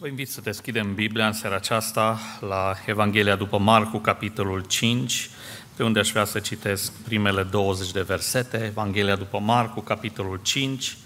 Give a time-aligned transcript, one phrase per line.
[0.00, 5.30] Vă invit să deschidem Biblia în seara aceasta la Evanghelia după Marcu, capitolul 5,
[5.76, 8.64] pe unde aș vrea să citesc primele 20 de versete.
[8.64, 10.96] Evanghelia după Marcu, capitolul 5.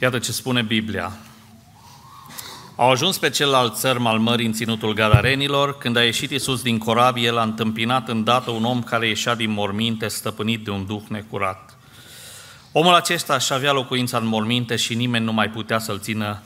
[0.00, 1.12] Iată ce spune Biblia.
[2.76, 5.78] Au ajuns pe celălalt țărm al mării în ținutul Gadarenilor.
[5.78, 10.08] Când a ieșit Iisus din corabie, l-a întâmpinat îndată un om care ieșea din morminte,
[10.08, 11.78] stăpânit de un duh necurat.
[12.72, 16.42] Omul acesta își avea locuința în morminte și nimeni nu mai putea să-l țină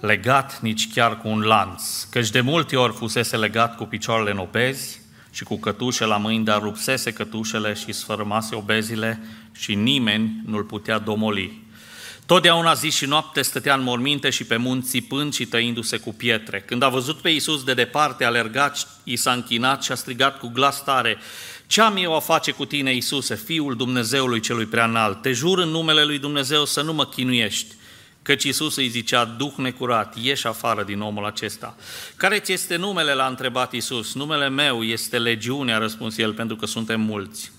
[0.00, 4.38] legat nici chiar cu un lanț, căci de multe ori fusese legat cu picioarele în
[4.38, 10.64] obezi și cu cătușe la mâini, dar rupsese cătușele și sfărâmase obezile și nimeni nu-l
[10.64, 11.62] putea domoli.
[12.26, 16.60] Totdeauna zi și noapte stătea în morminte și pe munți țipând și tăindu-se cu pietre.
[16.60, 20.48] Când a văzut pe Iisus de departe, alergat, i s-a închinat și a strigat cu
[20.48, 21.16] glas tare,
[21.66, 25.22] ce am eu a face cu tine, Iisuse, Fiul Dumnezeului celui preanalt?
[25.22, 27.74] Te jur în numele lui Dumnezeu să nu mă chinuiești.
[28.24, 31.76] Căci Iisus îi zicea, Duh necurat, ieși afară din omul acesta.
[32.16, 33.12] Care ți este numele?
[33.12, 34.14] L-a întrebat Iisus.
[34.14, 37.52] Numele meu este Legiune, a răspuns el, pentru că suntem mulți.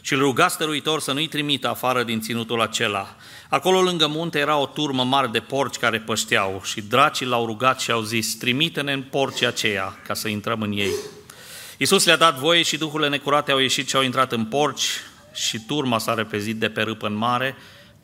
[0.00, 3.16] Și îl ruga stăruitor să nu-i trimită afară din ținutul acela.
[3.48, 7.80] Acolo lângă munte era o turmă mare de porci care pășteau și dracii l-au rugat
[7.80, 10.92] și au zis, trimite-ne în porcii aceia ca să intrăm în ei.
[11.76, 14.88] Iisus le-a dat voie și duhurile necurate au ieșit și au intrat în porci
[15.34, 17.56] și turma s-a repezit de pe râpă în mare,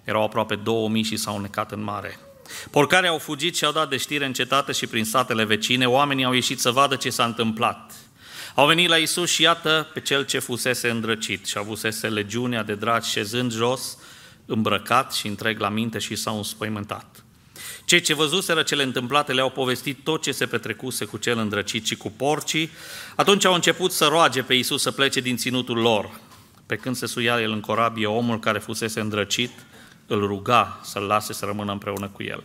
[0.04, 2.18] erau aproape 2000 și s-au necat în mare.
[2.70, 5.86] Porcare au fugit și au dat de știre în cetate și prin satele vecine.
[5.86, 7.92] Oamenii au ieșit să vadă ce s-a întâmplat.
[8.54, 12.74] Au venit la Isus și iată pe cel ce fusese îndrăcit și avusese legiunea de
[12.74, 13.98] dragi șezând jos,
[14.46, 17.24] îmbrăcat și întreg la minte și s-au înspăimântat.
[17.84, 21.96] Cei ce văzuseră cele întâmplate le-au povestit tot ce se petrecuse cu cel îndrăcit și
[21.96, 22.70] cu porcii.
[23.16, 26.20] Atunci au început să roage pe Isus să plece din ținutul lor.
[26.66, 29.50] Pe când se suia el în corabie, omul care fusese îndrăcit
[30.06, 32.42] îl ruga să-l lase să rămână împreună cu el.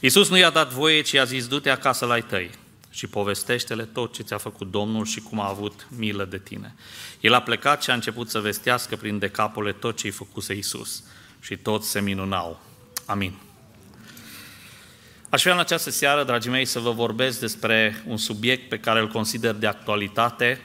[0.00, 2.50] Iisus nu i-a dat voie, ci a zis, du-te acasă la ai tăi
[2.90, 6.74] și povestește-le tot ce ți-a făcut Domnul și cum a avut milă de tine.
[7.20, 11.02] El a plecat și a început să vestească prin decapole tot ce-i făcuse Iisus
[11.40, 12.60] și toți se minunau.
[13.04, 13.32] Amin.
[15.28, 19.00] Aș vrea în această seară, dragii mei, să vă vorbesc despre un subiect pe care
[19.00, 20.60] îl consider de actualitate,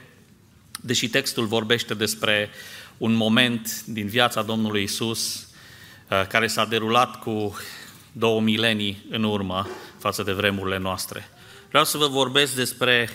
[0.80, 2.50] deși textul vorbește despre
[2.98, 5.51] un moment din viața Domnului Isus Uh,
[6.28, 7.56] care s-a derulat cu
[8.12, 9.68] două milenii în urmă
[9.98, 11.28] față de vremurile noastre.
[11.68, 13.08] Vreau să vă vorbesc despre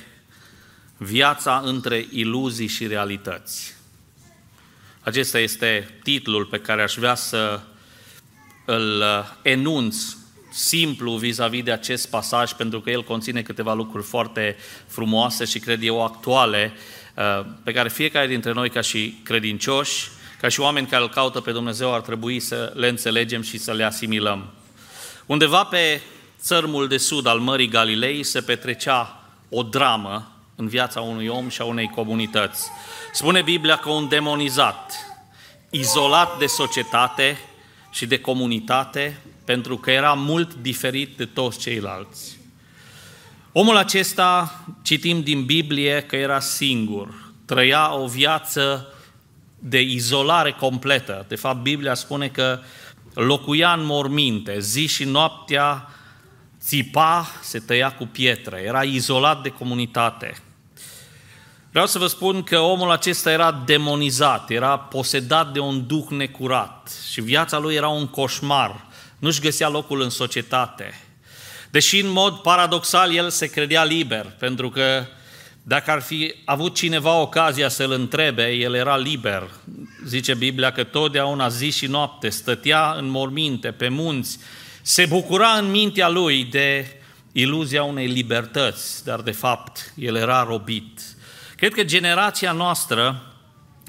[0.97, 3.75] viața între iluzii și realități.
[4.99, 7.59] Acesta este titlul pe care aș vrea să
[8.65, 9.95] îl uh, enunț
[10.51, 14.55] simplu vis-a-vis de acest pasaj, pentru că el conține câteva lucruri foarte
[14.87, 16.73] frumoase și cred eu actuale,
[17.15, 20.09] uh, pe care fiecare dintre noi ca și credincioși
[20.39, 23.71] ca și oameni care îl caută pe Dumnezeu, ar trebui să le înțelegem și să
[23.71, 24.53] le asimilăm.
[25.25, 26.01] Undeva pe
[26.39, 31.61] țărmul de sud al Mării Galilei se petrecea o dramă în viața unui om și
[31.61, 32.69] a unei comunități.
[33.13, 34.93] Spune Biblia că un demonizat,
[35.69, 37.39] izolat de societate
[37.91, 42.37] și de comunitate, pentru că era mult diferit de toți ceilalți.
[43.51, 48.91] Omul acesta, citim din Biblie că era singur, trăia o viață
[49.59, 51.25] de izolare completă.
[51.27, 52.59] De fapt, Biblia spune că
[53.13, 55.89] locuia în morminte, zi și noaptea
[56.59, 60.35] țipa, se tăia cu pietre, era izolat de comunitate.
[61.69, 66.91] Vreau să vă spun că omul acesta era demonizat, era posedat de un duh necurat
[67.11, 68.85] și viața lui era un coșmar,
[69.19, 71.01] nu-și găsea locul în societate.
[71.69, 75.05] Deși în mod paradoxal el se credea liber, pentru că
[75.67, 79.49] dacă ar fi avut cineva ocazia să-l întrebe, el era liber.
[80.05, 84.39] Zice Biblia că totdeauna zi și noapte stătea în morminte, pe munți,
[84.81, 86.97] se bucura în mintea lui de
[87.31, 91.01] iluzia unei libertăți, dar de fapt el era robit.
[91.55, 93.21] Cred că generația noastră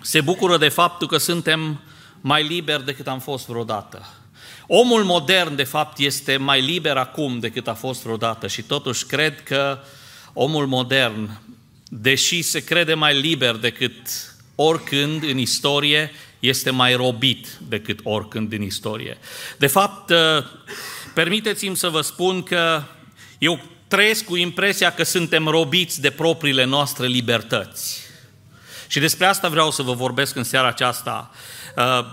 [0.03, 1.81] se bucură de faptul că suntem
[2.21, 4.07] mai liberi decât am fost vreodată.
[4.67, 9.43] Omul modern, de fapt, este mai liber acum decât a fost vreodată și totuși cred
[9.43, 9.79] că
[10.33, 11.41] omul modern
[11.89, 13.97] deși se crede mai liber decât
[14.55, 19.19] oricând în istorie, este mai robit decât oricând în istorie.
[19.59, 20.45] De fapt, uh,
[21.15, 22.83] permiteți-mi să vă spun că
[23.39, 28.01] eu trăiesc cu impresia că suntem robiți de propriile noastre libertăți.
[28.87, 31.31] Și despre asta vreau să vă vorbesc în seara aceasta.
[31.77, 32.05] Uh,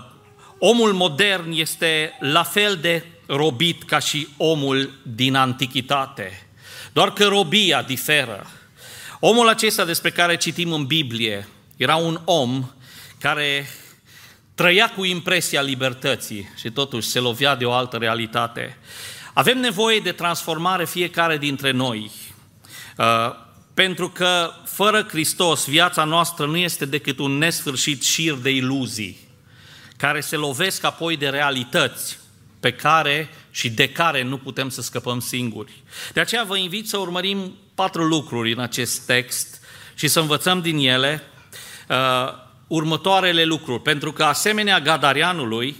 [0.58, 6.48] omul modern este la fel de robit ca și omul din antichitate.
[6.92, 8.46] Doar că robia diferă.
[9.20, 12.70] Omul acesta despre care citim în Biblie era un om
[13.20, 13.68] care
[14.54, 18.78] trăia cu impresia libertății și totuși se lovea de o altă realitate.
[19.32, 22.10] Avem nevoie de transformare fiecare dintre noi,
[22.98, 23.04] uh,
[23.74, 29.18] pentru că fără Hristos viața noastră nu este decât un nesfârșit șir de iluzii,
[29.96, 32.18] care se lovesc apoi de realități
[32.60, 35.72] pe care și de care nu putem să scăpăm singuri.
[36.12, 39.60] De aceea vă invit să urmărim patru lucruri în acest text
[39.94, 41.22] și să învățăm din ele
[41.88, 41.96] uh,
[42.66, 43.82] următoarele lucruri.
[43.82, 45.76] Pentru că, asemenea Gadarianului,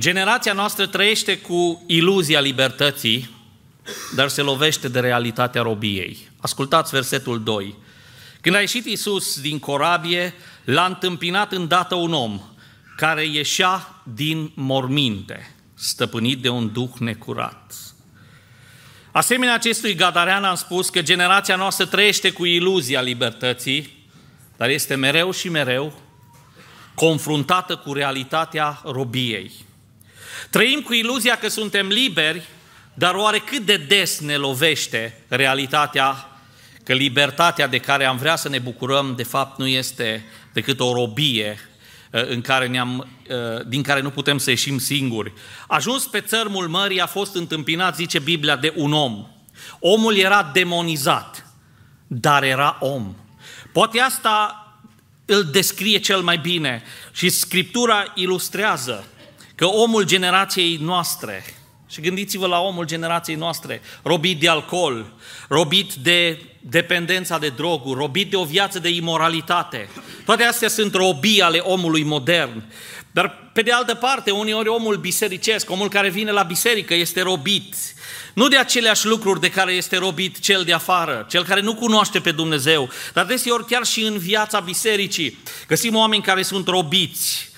[0.00, 3.30] generația noastră trăiește cu iluzia libertății,
[4.14, 6.30] dar se lovește de realitatea robiei.
[6.40, 7.74] Ascultați versetul 2.
[8.40, 12.40] Când a ieșit Iisus din corabie, l-a întâmpinat îndată un om
[12.96, 17.74] care ieșea din morminte, stăpânit de un duh necurat.
[19.12, 24.06] Asemenea acestui Gadarean am spus că generația noastră trăiește cu iluzia libertății,
[24.56, 26.00] dar este mereu și mereu
[26.94, 29.52] confruntată cu realitatea robiei.
[30.50, 32.42] Trăim cu iluzia că suntem liberi,
[32.94, 36.28] dar oare cât de des ne lovește realitatea
[36.84, 40.92] că libertatea de care am vrea să ne bucurăm, de fapt, nu este decât o
[40.92, 41.73] robie uh,
[42.22, 45.32] în care ne-am, uh, din care nu putem să ieșim singuri.
[45.68, 49.26] Ajuns pe țărmul mării, a fost întâmpinat, zice Biblia, de un om.
[49.78, 51.46] Omul era demonizat,
[52.06, 53.14] dar era om.
[53.72, 54.58] Poate asta
[55.24, 56.82] îl descrie cel mai bine
[57.12, 59.04] și Scriptura ilustrează
[59.54, 61.44] că omul generației noastre,
[61.88, 65.12] și gândiți-vă la omul generației noastre, robit de alcool,
[65.48, 69.88] robit de dependența de droguri, robit de o viață de imoralitate.
[70.24, 72.62] Toate astea sunt robii ale omului modern.
[73.10, 77.74] Dar, pe de altă parte, uneori omul bisericesc, omul care vine la biserică, este robit.
[78.34, 82.20] Nu de aceleași lucruri de care este robit cel de afară, cel care nu cunoaște
[82.20, 85.38] pe Dumnezeu, dar deseori chiar și în viața bisericii.
[85.66, 87.50] Găsim oameni care sunt robiți,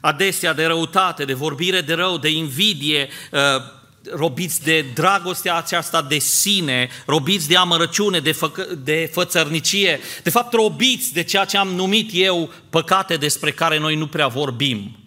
[0.00, 3.78] adesea de răutate, de vorbire de rău, de invidie, uh,
[4.12, 8.50] robiți de dragostea aceasta de sine, robiți de amărăciune, de, fă,
[8.84, 13.96] de fățărnicie, de fapt robiți de ceea ce am numit eu păcate despre care noi
[13.96, 14.99] nu prea vorbim.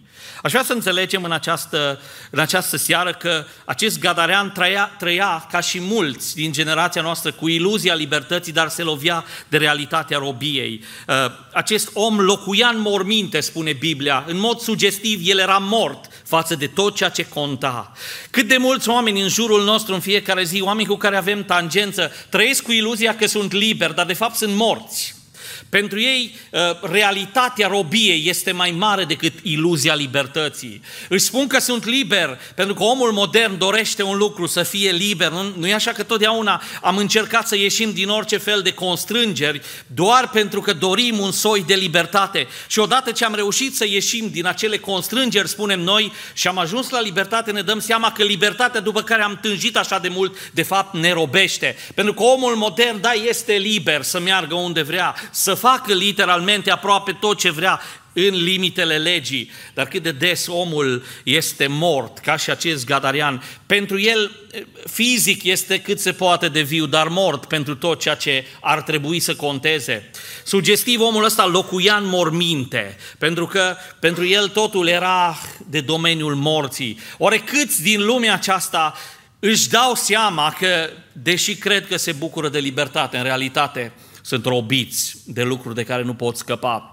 [0.44, 2.00] Aș vrea să înțelegem în această,
[2.30, 7.48] în această seară că acest gadarean trăia, trăia ca și mulți din generația noastră cu
[7.48, 10.84] iluzia libertății, dar se lovea de realitatea robiei.
[11.08, 11.14] Uh,
[11.52, 14.24] acest om locuia în morminte, spune Biblia.
[14.26, 17.92] În mod sugestiv, el era mort față de tot ceea ce conta.
[18.30, 22.12] Cât de mulți oameni în jurul nostru în fiecare zi, oameni cu care avem tangență,
[22.28, 25.23] trăiesc cu iluzia că sunt liberi, dar de fapt sunt morți.
[25.74, 30.82] Pentru ei, uh, realitatea robiei este mai mare decât iluzia libertății.
[31.08, 35.30] Își spun că sunt liber, pentru că omul modern dorește un lucru, să fie liber.
[35.30, 40.28] Nu, e așa că totdeauna am încercat să ieșim din orice fel de constrângeri, doar
[40.28, 42.46] pentru că dorim un soi de libertate.
[42.66, 46.88] Și odată ce am reușit să ieșim din acele constrângeri, spunem noi, și am ajuns
[46.88, 50.62] la libertate, ne dăm seama că libertatea după care am tânjit așa de mult, de
[50.62, 51.76] fapt ne robește.
[51.94, 57.12] Pentru că omul modern, da, este liber să meargă unde vrea, să facă literalmente aproape
[57.20, 57.80] tot ce vrea
[58.12, 63.42] în limitele legii, dar cât de des omul este mort, ca și acest gadarian.
[63.66, 64.30] Pentru el,
[64.90, 69.20] fizic, este cât se poate de viu, dar mort pentru tot ceea ce ar trebui
[69.20, 70.10] să conteze.
[70.44, 76.98] Sugestiv, omul ăsta locuia în morminte, pentru că pentru el totul era de domeniul morții.
[77.18, 78.94] Oare câți din lumea aceasta
[79.38, 83.92] își dau seama că, deși cred că se bucură de libertate, în realitate
[84.24, 86.88] sunt robiți de lucruri de care nu pot scăpa.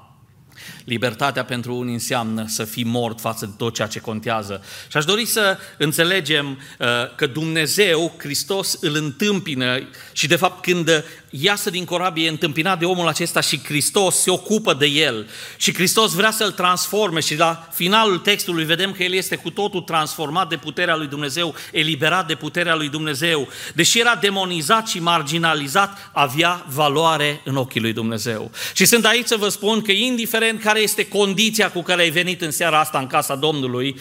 [0.84, 4.64] Libertatea pentru unii înseamnă să fii mort față de tot ceea ce contează.
[4.90, 6.48] Și aș dori să înțelegem
[6.80, 12.86] uh, că Dumnezeu, Hristos, îl întâmpină și de fapt când iasă din corabie întâmpinat de
[12.86, 17.68] omul acesta și Hristos se ocupă de el și Hristos vrea să-l transforme și la
[17.74, 22.36] finalul textului vedem că el este cu totul transformat de puterea lui Dumnezeu, eliberat de
[22.36, 23.48] puterea lui Dumnezeu.
[23.74, 28.52] Deși era demonizat și marginalizat, avea valoare în ochii lui Dumnezeu.
[28.74, 32.42] Și sunt aici să vă spun că indiferent care este condiția cu care ai venit
[32.42, 33.96] în seara asta în casa Domnului,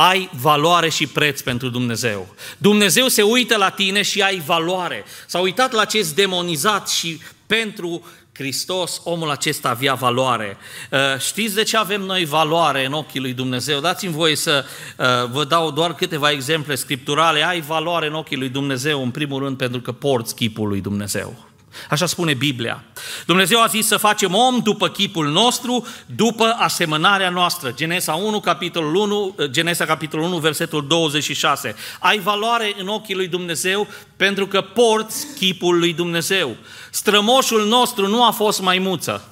[0.00, 2.34] ai valoare și preț pentru Dumnezeu.
[2.58, 5.04] Dumnezeu se uită la tine și ai valoare.
[5.26, 10.56] S-a uitat la acest demonizat și pentru Hristos, omul acesta avea valoare.
[10.90, 13.80] Uh, știți de ce avem noi valoare în ochii lui Dumnezeu?
[13.80, 14.64] Dați-mi voie să
[14.96, 17.46] uh, vă dau doar câteva exemple scripturale.
[17.46, 21.47] Ai valoare în ochii lui Dumnezeu, în primul rând, pentru că porți chipul lui Dumnezeu.
[21.90, 22.84] Așa spune Biblia.
[23.26, 27.72] Dumnezeu a zis să facem om după chipul nostru, după asemănarea noastră.
[27.72, 31.74] Genesa 1, capitolul 1, Genesa capitolul 1, versetul 26.
[31.98, 36.56] Ai valoare în ochii lui Dumnezeu pentru că porți chipul lui Dumnezeu.
[36.90, 39.28] Strămoșul nostru nu a fost maimuță.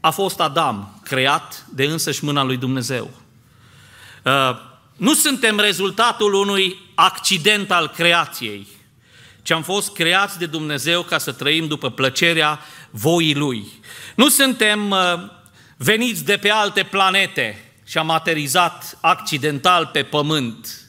[0.00, 3.10] A fost Adam, creat de însăși mâna lui Dumnezeu.
[4.24, 4.68] Uh,
[5.00, 8.66] Nu suntem rezultatul unui accident al creației,
[9.42, 13.66] ci am fost creați de Dumnezeu ca să trăim după plăcerea voii Lui.
[14.14, 14.98] Nu suntem uh,
[15.76, 20.79] veniți de pe alte planete și am aterizat accidental pe pământ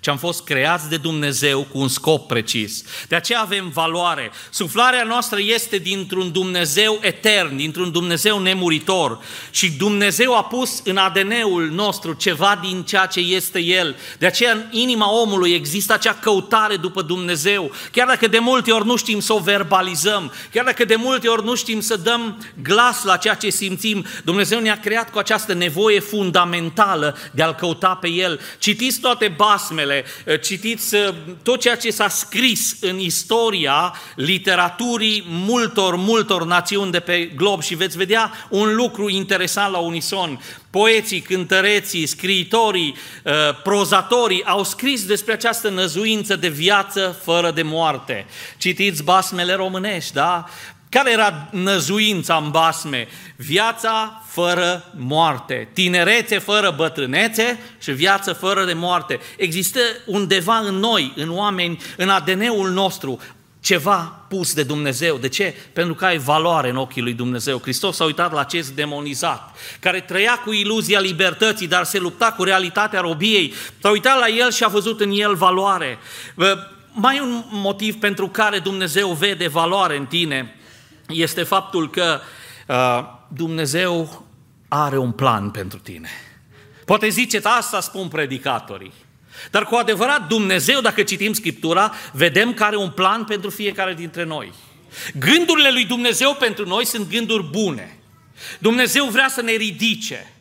[0.00, 2.84] ci am fost creați de Dumnezeu cu un scop precis.
[3.08, 4.30] De aceea avem valoare.
[4.50, 9.18] Suflarea noastră este dintr-un Dumnezeu etern, dintr-un Dumnezeu nemuritor
[9.50, 13.96] și Dumnezeu a pus în ADN-ul nostru ceva din ceea ce este El.
[14.18, 17.70] De aceea în inima omului există acea căutare după Dumnezeu.
[17.92, 21.44] Chiar dacă de multe ori nu știm să o verbalizăm, chiar dacă de multe ori
[21.44, 26.00] nu știm să dăm glas la ceea ce simțim, Dumnezeu ne-a creat cu această nevoie
[26.00, 28.40] fundamentală de a-L căuta pe El.
[28.58, 35.24] Citiți toate basmele Evanghelele, eh, citiți eh, tot ceea ce s-a scris în istoria literaturii
[35.28, 40.40] multor, multor națiuni de pe glob și veți vedea un lucru interesant la unison.
[40.70, 43.32] Poeții, cântăreții, scriitorii, eh,
[43.62, 48.26] prozatorii au scris despre această năzuință de viață fără de moarte.
[48.58, 50.44] Citiți basmele românești, da?
[50.90, 53.08] Care era năzuința în basme?
[53.36, 59.20] Viața fără moarte, tinerețe fără bătrânețe și viață fără de moarte.
[59.36, 63.20] Există undeva în noi, în oameni, în ADN-ul nostru,
[63.60, 65.16] ceva pus de Dumnezeu.
[65.16, 65.54] De ce?
[65.72, 67.60] Pentru că ai valoare în ochii lui Dumnezeu.
[67.60, 72.44] Hristos s-a uitat la acest demonizat, care trăia cu iluzia libertății, dar se lupta cu
[72.44, 73.54] realitatea robiei.
[73.80, 75.98] S-a uitat la el și a văzut în el valoare.
[76.92, 80.54] Mai un motiv pentru care Dumnezeu vede valoare în tine
[81.10, 82.20] este faptul că
[82.66, 84.26] uh, Dumnezeu
[84.68, 86.08] are un plan pentru tine.
[86.84, 88.92] Poate ziceți, asta spun predicatorii.
[89.50, 94.24] Dar cu adevărat, Dumnezeu, dacă citim Scriptura, vedem că are un plan pentru fiecare dintre
[94.24, 94.52] noi.
[95.18, 97.98] Gândurile lui Dumnezeu pentru noi sunt gânduri bune.
[98.58, 100.32] Dumnezeu vrea să ne ridice.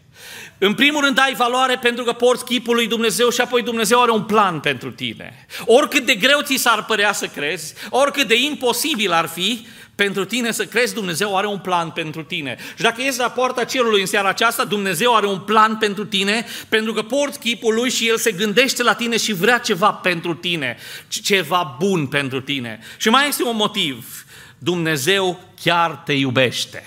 [0.59, 4.11] În primul rând ai valoare pentru că porți chipul lui Dumnezeu și apoi Dumnezeu are
[4.11, 5.45] un plan pentru tine.
[5.65, 10.51] Oricât de greu ți s-ar părea să crezi, oricât de imposibil ar fi, pentru tine
[10.51, 12.57] să crezi Dumnezeu are un plan pentru tine.
[12.75, 16.45] Și dacă ești la poarta cerului în seara aceasta, Dumnezeu are un plan pentru tine,
[16.69, 20.33] pentru că porți chipul lui și El se gândește la tine și vrea ceva pentru
[20.33, 22.79] tine, ceva bun pentru tine.
[22.97, 24.25] Și mai este un motiv.
[24.57, 26.83] Dumnezeu chiar te iubește.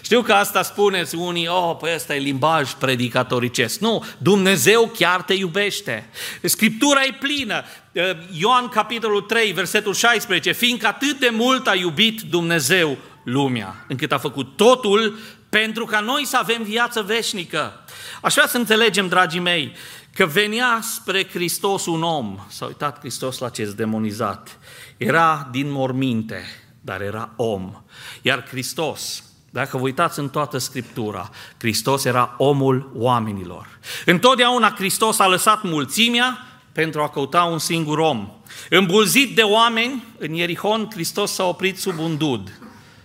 [0.00, 3.80] Știu că asta spuneți unii, oh, păi ăsta e limbaj predicatoricesc.
[3.80, 6.08] Nu, Dumnezeu chiar te iubește.
[6.42, 7.64] Scriptura e plină.
[7.92, 14.12] Uh, Ioan capitolul 3, versetul 16, fiindcă atât de mult a iubit Dumnezeu lumea, încât
[14.12, 17.84] a făcut totul pentru ca noi să avem viață veșnică.
[18.22, 19.72] Aș vrea să înțelegem, dragii mei,
[20.14, 24.58] că venea spre Hristos un om, s-a uitat Hristos la acest demonizat,
[24.96, 26.44] era din morminte,
[26.80, 27.82] dar era om.
[28.22, 33.78] Iar Hristos, dacă vă uitați în toată Scriptura, Hristos era omul oamenilor.
[34.04, 38.30] Întotdeauna Hristos a lăsat mulțimea pentru a căuta un singur om.
[38.70, 42.60] Îmbulzit de oameni, în Ierihon, Hristos s-a oprit sub un dud.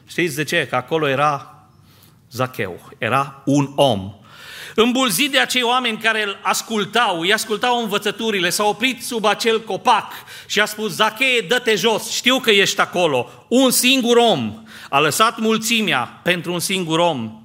[0.07, 0.67] Știți de ce?
[0.69, 1.63] Că acolo era
[2.31, 4.13] Zacheu, era un om.
[4.75, 10.11] Îmbulzit de acei oameni care îl ascultau, îi ascultau învățăturile, s-a oprit sub acel copac
[10.45, 14.66] și a spus, Zachee, dă-te jos, știu că ești acolo, un singur om.
[14.89, 17.41] A lăsat mulțimea pentru un singur om.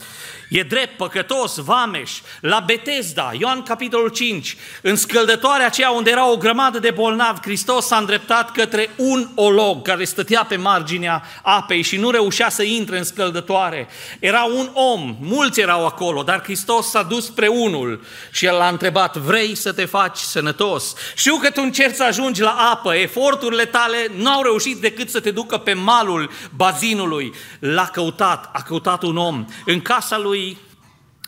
[0.52, 6.36] E drept, păcătos, vameș, la Betesda, Ioan capitolul 5, în scăldătoarea aceea unde era o
[6.36, 11.96] grămadă de bolnavi, Hristos s-a îndreptat către un olog care stătea pe marginea apei și
[11.96, 13.88] nu reușea să intre în scăldătoare.
[14.20, 18.68] Era un om, mulți erau acolo, dar Hristos s-a dus spre unul și el l-a
[18.68, 20.94] întrebat, vrei să te faci sănătos?
[21.14, 25.20] Știu că tu încerci să ajungi la apă, eforturile tale nu au reușit decât să
[25.20, 27.34] te ducă pe malul bazinului.
[27.58, 29.44] L-a căutat, a căutat un om.
[29.64, 30.41] În casa lui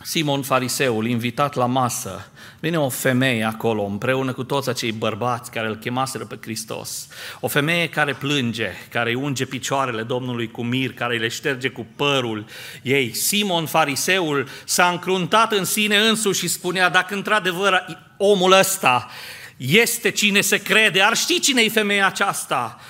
[0.02, 2.30] Simon Fariseul, invitat la masă,
[2.60, 7.08] vine o femeie acolo, împreună cu toți acei bărbați care îl chemaseră pe Hristos.
[7.40, 11.86] O femeie care plânge, care îi unge picioarele Domnului cu mir, care le șterge cu
[11.96, 12.44] părul
[12.82, 13.14] ei.
[13.14, 17.84] Simon Fariseul s-a încruntat în sine însuși și spunea, dacă într-adevăr
[18.16, 19.10] omul ăsta
[19.56, 22.80] este cine se crede, ar ști cine e femeia aceasta.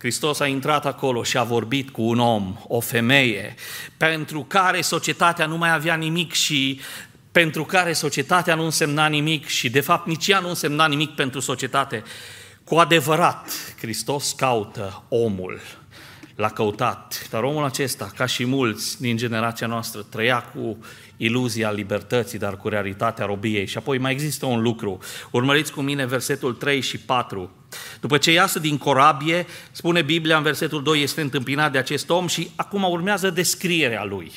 [0.00, 3.54] Hristos a intrat acolo și a vorbit cu un om, o femeie,
[3.96, 6.80] pentru care societatea nu mai avea nimic și
[7.32, 11.40] pentru care societatea nu însemna nimic și de fapt nici ea nu însemna nimic pentru
[11.40, 12.02] societate.
[12.64, 15.60] Cu adevărat, Hristos caută omul,
[16.34, 20.78] l-a căutat, dar omul acesta, ca și mulți din generația noastră, trăia cu
[21.22, 23.66] iluzia libertății, dar cu realitatea robiei.
[23.66, 24.98] Și apoi mai există un lucru.
[25.30, 27.50] Urmăriți cu mine versetul 3 și 4.
[28.00, 32.26] După ce iasă din corabie, spune Biblia în versetul 2, este întâmpinat de acest om
[32.26, 34.32] și acum urmează descrierea lui.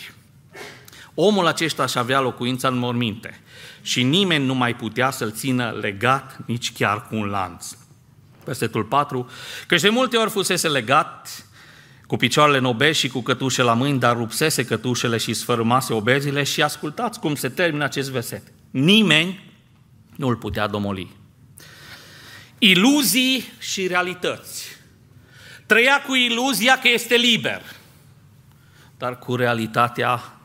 [1.14, 3.42] Omul acesta și avea locuința în morminte
[3.82, 7.68] și nimeni nu mai putea să-l țină legat nici chiar cu un lanț.
[8.46, 9.30] Versetul 4,
[9.68, 11.53] că de multe ori fusese legat cu
[12.18, 16.62] picioarele în obezi și cu cătușe la mâini, dar rupsese cătușele și sfărâmase obezile și
[16.62, 18.42] ascultați cum se termină acest verset.
[18.72, 19.52] Nimeni
[20.16, 21.12] nu îl putea domoli.
[22.58, 24.66] Iluzii și realități.
[25.66, 27.62] Trăia cu iluzia că este liber,
[28.98, 30.38] dar cu realitatea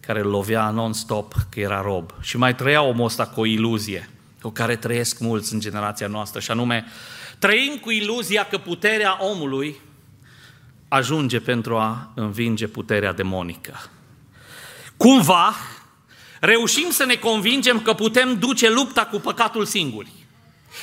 [0.00, 2.10] care îl lovea non-stop că era rob.
[2.20, 4.08] Și mai trăia omul ăsta cu o iluzie,
[4.40, 6.84] cu care trăiesc mulți în generația noastră, și anume,
[7.38, 9.76] trăim cu iluzia că puterea omului
[10.88, 13.90] ajunge pentru a învinge puterea demonică.
[14.96, 15.54] Cumva,
[16.40, 20.12] reușim să ne convingem că putem duce lupta cu păcatul singuri.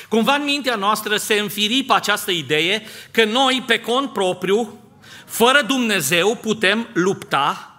[0.10, 4.80] Cumva în mintea noastră se înfiripă această idee că noi, pe cont propriu,
[5.26, 7.78] fără Dumnezeu, putem lupta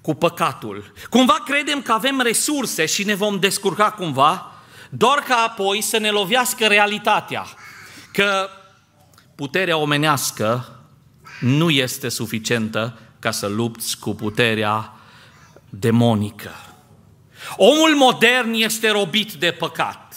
[0.00, 0.92] cu păcatul.
[1.10, 4.52] Cumva credem că avem resurse și ne vom descurca cumva,
[4.90, 7.46] doar ca apoi să ne lovească realitatea,
[8.12, 8.48] că
[9.34, 10.77] puterea omenească
[11.40, 14.92] nu este suficientă ca să lupți cu puterea
[15.70, 16.50] demonică.
[17.56, 20.16] Omul modern este robit de păcat.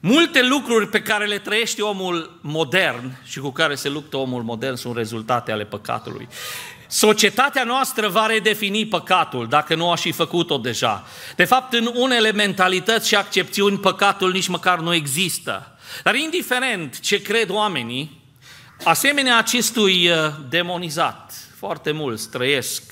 [0.00, 4.74] Multe lucruri pe care le trăiește omul modern și cu care se luptă omul modern
[4.74, 6.28] sunt rezultate ale păcatului.
[6.90, 11.06] Societatea noastră va redefini păcatul, dacă nu a și făcut-o deja.
[11.36, 15.78] De fapt, în unele mentalități și accepțiuni, păcatul nici măcar nu există.
[16.02, 18.20] Dar indiferent ce cred oamenii,
[18.82, 20.16] asemenea acestui uh,
[20.48, 22.82] demonizat, foarte mulți trăiesc,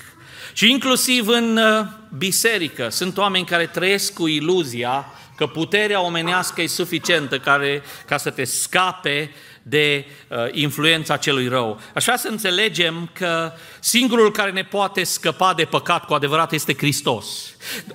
[0.52, 1.86] și inclusiv în uh,
[2.18, 8.30] biserică, sunt oameni care trăiesc cu iluzia că puterea omenească e suficientă care, ca să
[8.30, 9.30] te scape
[9.68, 11.80] de uh, influența celui rău.
[11.94, 17.26] Așa să înțelegem că singurul care ne poate scăpa de păcat cu adevărat este Hristos.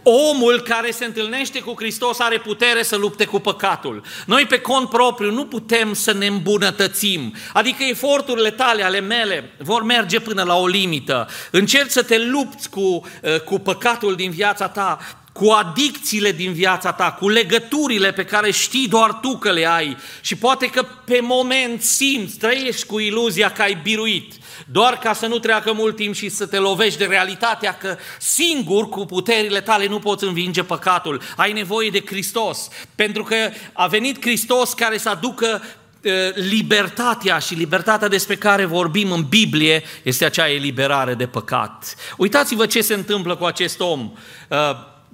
[0.04, 4.04] Omul care se întâlnește cu Hristos are putere să lupte cu păcatul.
[4.26, 7.36] Noi pe cont propriu nu putem să ne îmbunătățim.
[7.54, 11.28] Adică eforturile tale, ale mele, vor merge până la o limită.
[11.52, 15.00] Încerci să te lupți cu, uh, cu păcatul din viața ta,
[15.32, 19.98] cu adicțiile din viața ta, cu legăturile pe care știi doar tu că le ai.
[20.22, 24.34] Și poate că pe moment simți, trăiești cu iluzia că ai biruit,
[24.66, 28.90] doar ca să nu treacă mult timp și să te lovești de realitatea că singur
[28.90, 33.36] cu puterile tale nu poți învinge păcatul, ai nevoie de Hristos, pentru că
[33.74, 35.62] a venit Hristos care să aducă
[36.34, 41.96] libertatea și libertatea despre care vorbim în Biblie este acea eliberare de păcat.
[42.18, 44.12] Uitați-vă ce se întâmplă cu acest om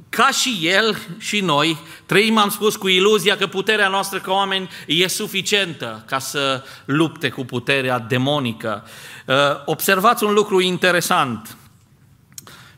[0.09, 4.69] ca și el și noi, trăim, am spus, cu iluzia că puterea noastră ca oameni
[4.87, 8.87] e suficientă ca să lupte cu puterea demonică.
[9.25, 11.57] Uh, observați un lucru interesant.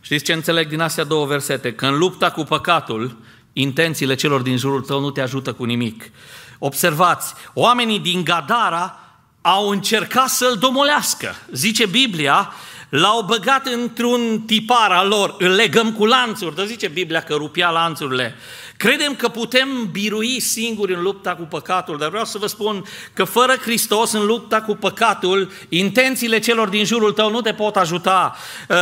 [0.01, 1.73] Știți ce înțeleg din astea două versete?
[1.73, 3.17] Că în lupta cu păcatul,
[3.53, 6.11] intențiile celor din jurul tău nu te ajută cu nimic.
[6.59, 8.99] Observați, oamenii din Gadara
[9.41, 11.35] au încercat să-l domolească.
[11.51, 12.53] Zice Biblia
[12.89, 17.69] L-au băgat într-un tipar al lor, îl legăm cu lanțuri, dar zice Biblia că rupia
[17.69, 18.35] lanțurile.
[18.77, 23.23] Credem că putem birui singuri în lupta cu păcatul, dar vreau să vă spun că
[23.23, 28.35] fără Hristos în lupta cu păcatul, intențiile celor din jurul tău nu te pot ajuta.
[28.69, 28.77] Uh,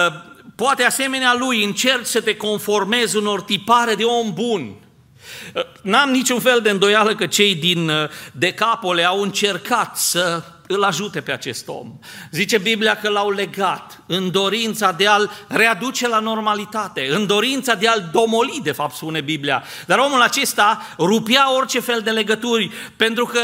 [0.56, 4.76] poate asemenea lui încerci să te conformezi unor tipare de om bun.
[5.56, 10.84] Uh, n-am niciun fel de îndoială că cei din uh, Decapole au încercat să îl
[10.84, 12.00] ajute pe acest om.
[12.32, 17.88] Zice Biblia că l-au legat în dorința de a-l readuce la normalitate, în dorința de
[17.88, 19.64] a-l domoli, de fapt spune Biblia.
[19.86, 23.40] Dar omul acesta rupia orice fel de legături, pentru că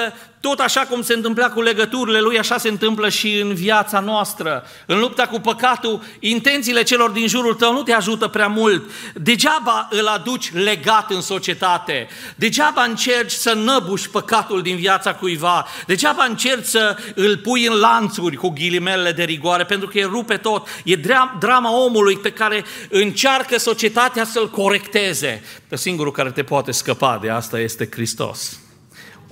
[0.50, 4.64] tot așa cum se întâmpla cu legăturile lui, așa se întâmplă și în viața noastră.
[4.86, 8.90] În lupta cu păcatul, intențiile celor din jurul tău nu te ajută prea mult.
[9.14, 12.08] Degeaba îl aduci legat în societate.
[12.36, 15.66] Degeaba încerci să năbuși păcatul din viața cuiva.
[15.88, 20.38] Degeaba încerci să îl pui în lanțuri cu ghilimele de rigoare, pentru că e rupe
[20.38, 20.68] tot.
[20.84, 20.96] E
[21.40, 25.44] drama omului pe care încearcă societatea să-l corecteze.
[25.70, 28.58] Dar singurul care te poate scăpa de asta este Hristos.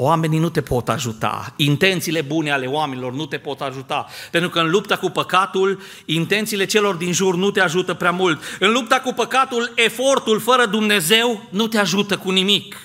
[0.04, 4.60] Oamenii nu te pot ajuta, intențiile bune ale oamenilor nu te pot ajuta, pentru că
[4.60, 8.42] în lupta cu păcatul, intențiile celor din jur nu te ajută prea mult.
[8.60, 12.76] În lupta cu păcatul, efortul fără Dumnezeu nu te ajută cu nimic.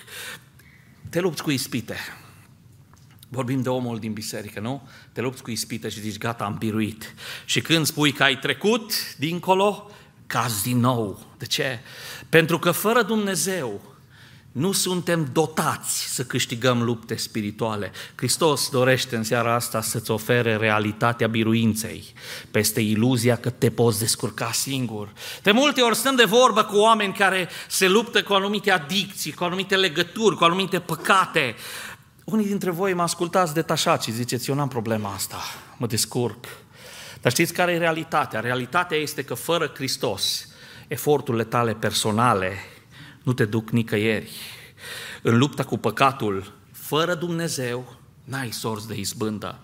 [1.11, 1.97] Te lupți cu ispite.
[3.29, 4.89] Vorbim de omul din biserică, nu?
[5.13, 7.15] Te lupți cu ispite și zici, gata, am biruit.
[7.45, 9.91] Și când spui că ai trecut dincolo,
[10.27, 11.27] cazi din nou.
[11.39, 11.81] De ce?
[12.29, 13.96] Pentru că fără Dumnezeu,
[14.57, 17.93] nu suntem dotați să câștigăm lupte spirituale.
[18.15, 22.13] Hristos dorește în seara asta să-ți ofere realitatea biruinței
[22.51, 25.13] peste iluzia că te poți descurca singur.
[25.43, 29.45] De multe ori stăm de vorbă cu oameni care se luptă cu anumite adicții, cu
[29.45, 31.55] anumite legături, cu anumite păcate.
[32.25, 35.37] Unii dintre voi mă ascultați detașat și ziceți, eu n-am problema asta,
[35.77, 36.45] mă descurc.
[37.21, 38.41] Dar știți care e realitatea?
[38.41, 40.49] Realitatea este că fără Hristos,
[40.89, 42.59] eforturile tale personale
[43.27, 44.31] nu te duc nicăieri.
[45.23, 49.59] În lupta cu păcatul, fără Dumnezeu, n-ai sorți de izbândă.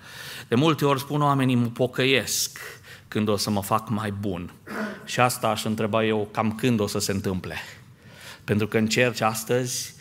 [0.48, 2.58] De multe ori spun oamenii, mă pocăiesc
[3.08, 4.52] când o să mă fac mai bun.
[5.04, 7.56] Și asta aș întreba eu, cam când o să se întâmple.
[8.44, 9.94] Pentru că încerci astăzi,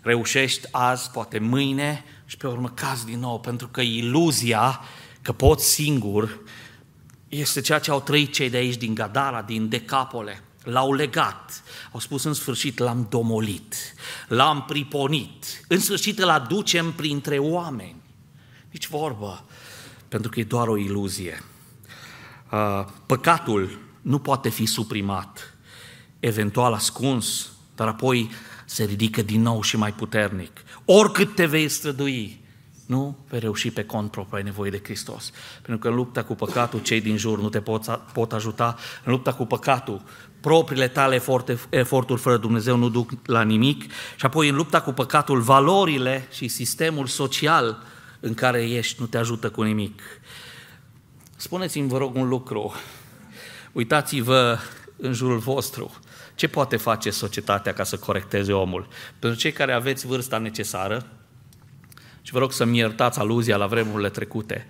[0.00, 4.80] reușești azi, poate mâine și pe urmă cazi din nou, pentru că iluzia
[5.22, 6.38] că poți singur
[7.28, 12.00] este ceea ce au trăit cei de aici din Gadara, din Decapole l-au legat, au
[12.00, 13.74] spus în sfârșit l-am domolit,
[14.28, 18.02] l-am priponit, în sfârșit îl aducem printre oameni.
[18.70, 19.44] Nici vorbă,
[20.08, 21.42] pentru că e doar o iluzie.
[23.06, 25.54] Păcatul nu poate fi suprimat,
[26.20, 28.30] eventual ascuns, dar apoi
[28.64, 30.62] se ridică din nou și mai puternic.
[30.84, 32.44] Oricât te vei strădui,
[32.86, 35.30] nu vei reuși pe cont propriu, ai nevoie de Hristos.
[35.62, 38.76] Pentru că în lupta cu păcatul, cei din jur nu te pot, pot ajuta.
[39.04, 40.02] În lupta cu păcatul,
[40.40, 41.22] propriile tale
[41.70, 43.82] eforturi fără Dumnezeu nu duc la nimic.
[44.16, 47.82] Și apoi în lupta cu păcatul, valorile și sistemul social
[48.20, 50.02] în care ești nu te ajută cu nimic.
[51.36, 52.74] Spuneți-mi, vă rog, un lucru.
[53.72, 54.58] Uitați-vă
[54.96, 55.94] în jurul vostru.
[56.34, 58.88] Ce poate face societatea ca să corecteze omul?
[59.18, 61.06] Pentru cei care aveți vârsta necesară,
[62.26, 64.66] și vă rog să-mi iertați aluzia la vremurile trecute,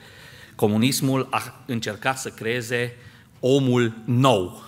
[0.54, 2.96] comunismul a încercat să creeze
[3.40, 4.62] omul nou,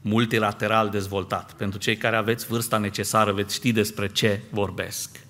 [0.00, 1.52] multilateral dezvoltat.
[1.52, 5.20] Pentru cei care aveți vârsta necesară, veți ști despre ce vorbesc.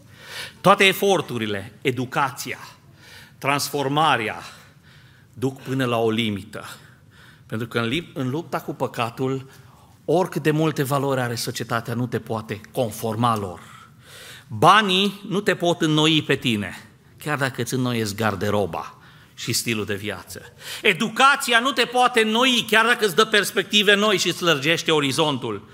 [0.60, 2.58] Toate eforturile, educația,
[3.38, 4.36] transformarea,
[5.32, 6.64] duc până la o limită.
[7.46, 7.78] Pentru că
[8.14, 9.50] în lupta cu păcatul,
[10.04, 13.73] oricât de multe valori are societatea, nu te poate conforma lor.
[14.48, 18.98] Banii nu te pot înnoi pe tine, chiar dacă îți înnoiesc garderoba
[19.34, 20.42] și stilul de viață.
[20.82, 25.68] Educația nu te poate înnoi chiar dacă îți dă perspective noi și îți lărgește orizontul.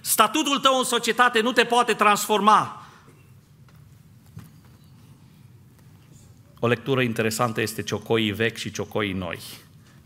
[0.00, 2.86] Statutul tău în societate nu te poate transforma.
[6.58, 9.40] O lectură interesantă este Ciocoii vechi și Ciocoii noi.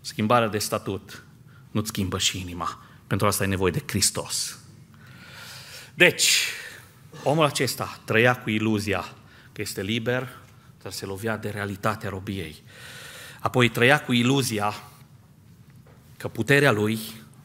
[0.00, 1.22] Schimbarea de statut
[1.70, 2.82] nu-ți schimbă și inima.
[3.06, 4.58] Pentru asta ai nevoie de Hristos.
[5.94, 6.38] Deci,
[7.22, 9.04] omul acesta trăia cu iluzia
[9.52, 10.28] că este liber,
[10.82, 12.62] dar se lovea de realitatea robiei.
[13.40, 14.74] Apoi trăia cu iluzia
[16.16, 16.98] că puterea lui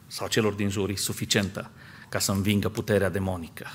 [0.06, 1.70] sau celor din jur e suficientă
[2.08, 3.66] ca să învingă puterea demonică.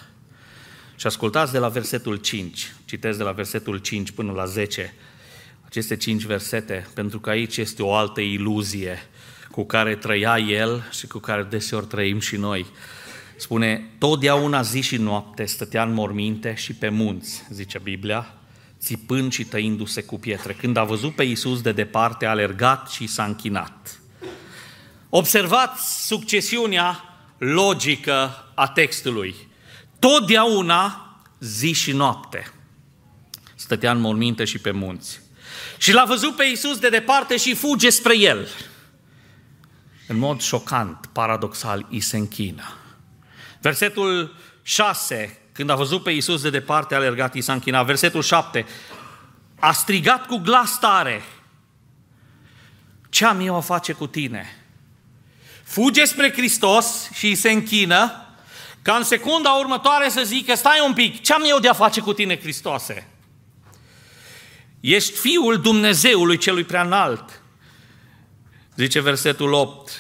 [0.96, 4.94] Și ascultați de la versetul 5, citesc de la versetul 5 până la 10,
[5.66, 8.98] aceste 5 versete, pentru că aici este o altă iluzie
[9.52, 12.66] cu care trăia el și cu care deseori trăim și noi.
[13.40, 18.34] Spune, totdeauna zi și noapte stătea în morminte și pe munți, zice Biblia,
[18.80, 20.54] țipând și tăindu-se cu pietre.
[20.54, 24.00] Când a văzut pe Iisus de departe, a alergat și s-a închinat.
[25.10, 27.04] Observați succesiunea
[27.38, 29.36] logică a textului.
[30.00, 32.52] Totdeauna, zi și noapte,
[33.56, 35.22] stătea în morminte și pe munți.
[35.78, 38.48] Și l-a văzut pe Iisus de departe și fuge spre el.
[40.08, 42.74] În mod șocant, paradoxal, îi se închină.
[43.62, 47.86] Versetul 6 când a văzut pe Iisus de departe, a alergat, i s-a închinat.
[47.86, 48.66] Versetul 7.
[49.60, 51.22] A strigat cu glas tare.
[53.10, 54.66] Ce am eu a face cu tine?
[55.64, 58.26] Fuge spre Hristos și îi se închină,
[58.82, 62.02] ca în secunda următoare să zică, stai un pic, ce am eu de a face
[62.02, 63.08] cu tine, Hristoase?
[64.80, 67.42] Ești Fiul Dumnezeului celui prea înalt.
[68.76, 69.92] Zice versetul 8,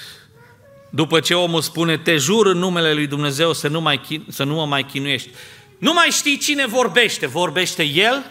[0.90, 4.56] după ce omul spune, te jur în numele lui Dumnezeu să nu, mai, să nu
[4.56, 5.30] mă mai chinuiești.
[5.78, 7.26] Nu mai știi cine vorbește.
[7.26, 8.26] Vorbește el?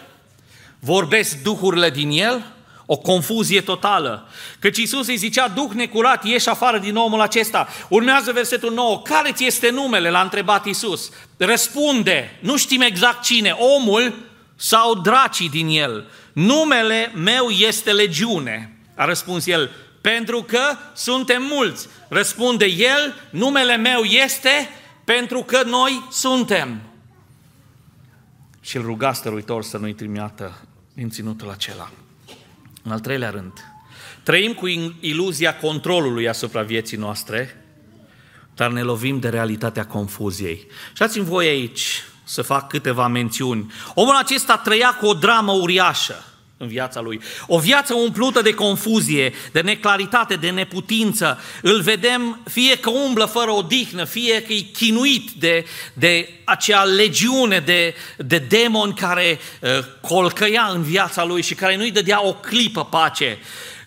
[0.79, 2.45] Vorbesc duhurile din el?
[2.85, 4.27] O confuzie totală.
[4.59, 7.67] Căci Iisus îi zicea, Duh necurat, ieși afară din omul acesta.
[7.89, 9.01] Urmează versetul 9.
[9.01, 10.09] Care ți este numele?
[10.09, 11.11] L-a întrebat Iisus.
[11.37, 14.13] Răspunde, nu știm exact cine, omul
[14.55, 16.05] sau dracii din el.
[16.33, 18.77] Numele meu este legiune.
[18.95, 20.61] A răspuns el, pentru că
[20.95, 21.87] suntem mulți.
[22.07, 24.69] Răspunde el, numele meu este
[25.03, 26.81] pentru că noi suntem.
[28.61, 31.91] Și îl ruga stăruitor să nu-i trimiată din ținutul acela.
[32.83, 33.53] În al treilea rând,
[34.23, 34.67] trăim cu
[34.99, 37.65] iluzia controlului asupra vieții noastre,
[38.55, 40.67] dar ne lovim de realitatea confuziei.
[40.87, 43.71] Și dați-mi voi aici să fac câteva mențiuni.
[43.93, 46.23] Omul acesta trăia cu o dramă uriașă
[46.61, 47.21] în viața lui.
[47.47, 51.39] O viață umplută de confuzie, de neclaritate, de neputință.
[51.61, 57.59] Îl vedem fie că umblă fără odihnă, fie că e chinuit de, de acea legiune
[57.59, 59.69] de, de demoni care uh,
[60.01, 63.37] colcăia în viața lui și care nu-i dădea o clipă pace.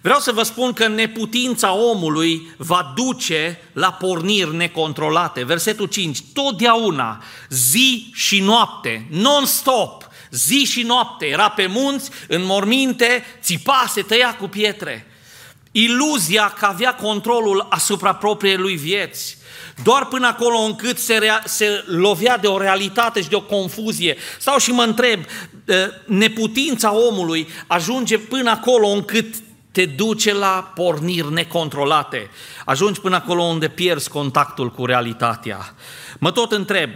[0.01, 5.45] Vreau să vă spun că neputința omului va duce la porniri necontrolate.
[5.45, 6.19] Versetul 5.
[6.33, 10.02] Totdeauna, zi și noapte, non-stop,
[10.33, 15.07] zi și noapte, era pe munți, în morminte, țipa, se tăia cu pietre.
[15.73, 19.37] Iluzia că avea controlul asupra propriei lui vieți.
[19.83, 24.17] Doar până acolo încât se, rea, se lovea de o realitate și de o confuzie.
[24.39, 25.21] Sau și mă întreb,
[26.05, 29.35] neputința omului ajunge până acolo încât
[29.73, 32.31] te duce la porniri necontrolate.
[32.65, 35.75] Ajungi până acolo unde pierzi contactul cu realitatea.
[36.19, 36.91] Mă tot întreb,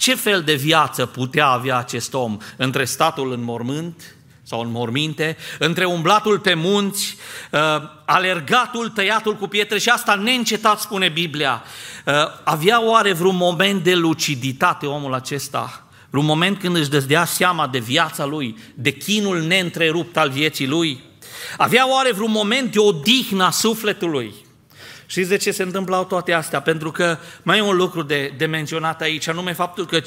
[0.00, 5.36] ce fel de viață putea avea acest om între statul în mormânt sau în morminte,
[5.58, 7.16] între umblatul pe munți,
[7.50, 7.60] uh,
[8.04, 11.62] alergatul, tăiatul cu pietre și asta neîncetat spune Biblia.
[12.06, 15.86] Uh, avea oare vreun moment de luciditate omul acesta?
[16.10, 21.00] Vreun moment când își dădea seama de viața lui, de chinul neîntrerupt al vieții lui?
[21.56, 24.34] Avea oare vreun moment de odihnă a sufletului?
[25.10, 26.60] Știți de ce se întâmplau toate astea?
[26.60, 30.00] Pentru că mai e un lucru de, de menționat aici, anume faptul că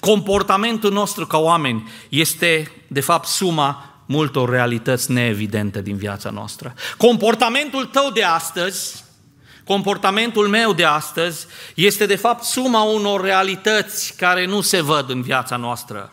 [0.00, 6.74] comportamentul nostru ca oameni este, de fapt, suma multor realități neevidente din viața noastră.
[6.96, 9.04] Comportamentul tău de astăzi,
[9.64, 15.22] comportamentul meu de astăzi, este de fapt suma unor realități care nu se văd în
[15.22, 16.10] viața noastră.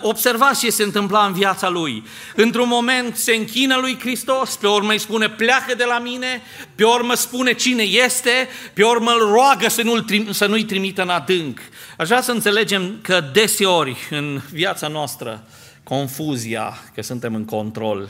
[0.00, 2.04] Observați ce se întâmpla în viața lui.
[2.36, 6.42] Într-un moment se închină lui Hristos, pe urmă îi spune pleacă de la mine,
[6.74, 11.08] pe urmă spune cine este, pe urmă îl roagă să nu-l, să nu-i trimită în
[11.08, 11.58] adânc.
[11.96, 15.44] Aș vrea să înțelegem că deseori în viața noastră
[15.82, 18.08] confuzia, că suntem în control,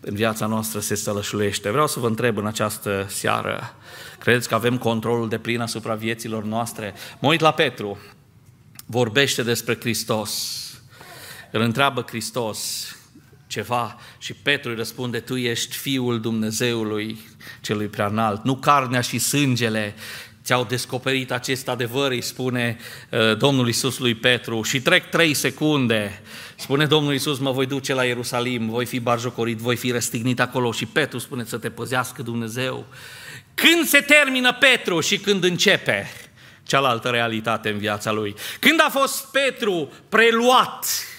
[0.00, 1.70] în viața noastră se sălășulește.
[1.70, 3.74] Vreau să vă întreb în această seară,
[4.18, 6.94] credeți că avem controlul de plin asupra vieților noastre?
[7.18, 7.98] Mă uit la Petru,
[8.86, 10.64] vorbește despre Hristos,
[11.50, 12.88] îl întreabă Hristos
[13.46, 17.18] ceva și Petru îi răspunde, tu ești Fiul Dumnezeului
[17.60, 19.94] celui preanalt, nu carnea și sângele
[20.44, 22.76] ți-au descoperit acest adevăr, îi spune
[23.10, 26.22] uh, Domnul Iisus lui Petru și trec trei secunde,
[26.56, 30.72] spune Domnul Iisus, mă voi duce la Ierusalim, voi fi barjocorit, voi fi răstignit acolo
[30.72, 32.86] și Petru spune să te păzească Dumnezeu.
[33.54, 36.10] Când se termină Petru și când începe
[36.62, 38.34] cealaltă realitate în viața lui?
[38.58, 41.09] Când a fost Petru preluat Ă,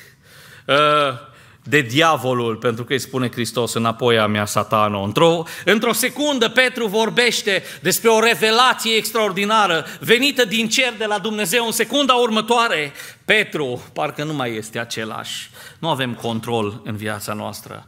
[1.64, 5.02] de diavolul, pentru că îi spune Hristos înapoi a mea, satano.
[5.02, 11.66] Într-o, într-o secundă Petru vorbește despre o revelație extraordinară venită din cer de la Dumnezeu.
[11.66, 12.92] În secunda următoare,
[13.26, 15.50] Petru parcă nu mai este același.
[15.80, 17.88] Nu avem control în viața noastră.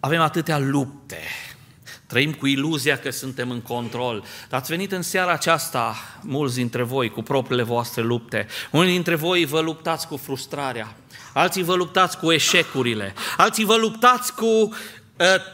[0.00, 1.20] Avem atâtea lupte.
[2.06, 4.24] Trăim cu iluzia că suntem în control.
[4.48, 8.46] Dar ați venit în seara aceasta, mulți dintre voi, cu propriile voastre lupte.
[8.70, 10.94] Unii dintre voi vă luptați cu frustrarea
[11.32, 14.70] alții vă luptați cu eșecurile, alții vă luptați cu uh,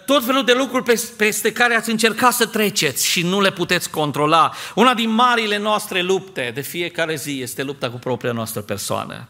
[0.06, 4.52] tot felul de lucruri peste care ați încercat să treceți și nu le puteți controla.
[4.74, 9.28] Una din marile noastre lupte de fiecare zi este lupta cu propria noastră persoană.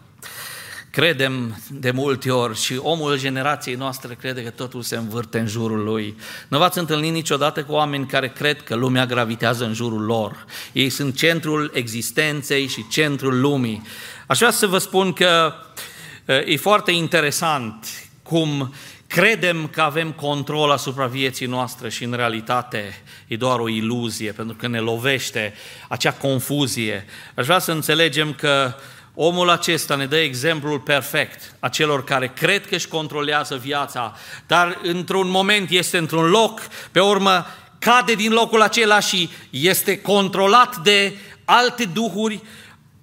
[0.91, 5.85] Credem de multe ori și omul generației noastre crede că totul se învârte în jurul
[5.85, 6.17] lui.
[6.49, 10.45] Nu v-ați întâlnit niciodată cu oameni care cred că lumea gravitează în jurul lor.
[10.73, 13.83] Ei sunt centrul existenței și centrul lumii.
[14.27, 15.85] Aș vrea să vă spun că uh,
[16.27, 17.87] E foarte interesant
[18.23, 18.75] cum
[19.07, 24.57] credem că avem control asupra vieții noastre și în realitate e doar o iluzie, pentru
[24.57, 25.55] că ne lovește
[25.89, 27.05] acea confuzie.
[27.35, 28.75] Aș vrea să înțelegem că
[29.15, 34.81] omul acesta ne dă exemplul perfect a celor care cred că își controlează viața, dar
[34.83, 36.61] într-un moment este într-un loc,
[36.91, 37.47] pe urmă
[37.79, 41.13] cade din locul acela și este controlat de
[41.45, 42.43] alte duhuri.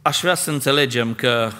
[0.01, 1.51] Aș vrea să înțelegem că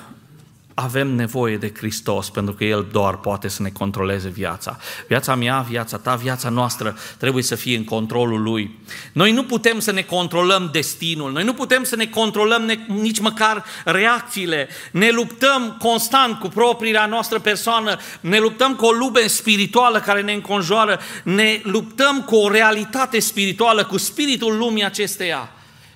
[0.73, 4.77] avem nevoie de Hristos pentru că El doar poate să ne controleze viața.
[5.07, 8.79] Viața mea, viața ta, viața noastră trebuie să fie în controlul Lui.
[9.12, 13.63] Noi nu putem să ne controlăm destinul, noi nu putem să ne controlăm nici măcar
[13.86, 14.67] reacțiile.
[14.91, 20.33] Ne luptăm constant cu propria noastră persoană, ne luptăm cu o lume spirituală care ne
[20.33, 25.49] înconjoară, ne luptăm cu o realitate spirituală, cu spiritul lumii acesteia.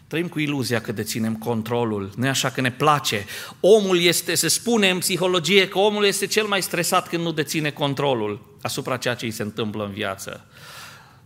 [0.08, 3.26] Trăim cu iluzia că deținem controlul, nu așa că ne place.
[3.60, 7.72] Omul este, se spune în psihologie că omul este cel mai stresat când nu deține
[7.72, 10.46] controlul asupra ceea ce îi se întâmplă în viață.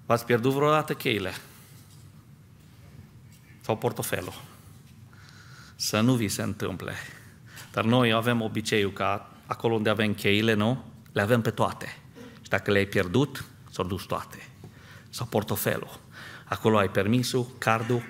[0.06, 1.34] V-ați pierdut vreodată cheile?
[3.62, 4.41] Sau portofelul?
[5.76, 6.94] Să nu vi se întâmple.
[7.72, 10.84] Dar noi avem obiceiul ca acolo unde avem cheile, nu?
[11.12, 11.98] Le avem pe toate.
[12.41, 14.50] Și dacă le-ai pierdut, s-au dus toate.
[15.10, 16.00] Sau portofelul.
[16.46, 18.04] Acolo ai permisul, cardul,